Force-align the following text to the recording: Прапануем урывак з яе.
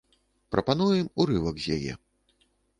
Прапануем 0.55 1.11
урывак 1.25 1.55
з 1.67 1.79
яе. 1.79 1.93